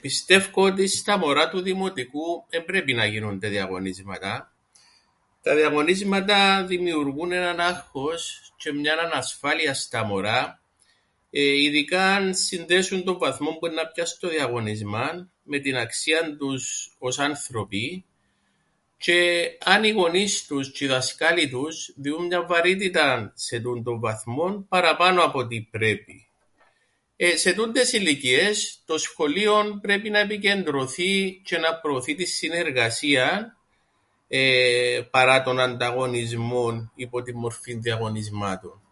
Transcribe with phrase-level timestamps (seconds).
[0.00, 4.54] Πιστεύκω ότι στα μωρά του δημοτικού εν πρέπει να γίνουνται διαγωνίσματα.
[5.42, 10.62] Τα διαγωνίσματα δημιουργούν έναν άγχος τζ̆αι μιαν ανασφάλειαν στα μωρά
[11.30, 17.18] ειδικά αν συνδέσουν τον βαθμόν που εννά πιαν στο διαγώνισμαν με την αξίαν τους ως
[17.18, 18.04] άνθρωποι
[19.06, 24.66] τζ̆αι αν οι γονείς τους τζ̆αι οι δασκάλοι τους διούν μιαν βαρύτηταν σε τούντον βαθμόν
[24.68, 26.24] παραπάνω απ' ό,τι πρέπει.
[27.16, 27.36] Ε..
[27.36, 33.54] σε τούντες ηλικίες το σχολείον πρέπει να επικεντρωθεί τζ̆αι να προωθεί την συνεργασίαν
[34.28, 35.02] εεε...
[35.02, 38.82] παρά τον ανταγωνισμόν υπό την μορφήν διαγωνισμάτων.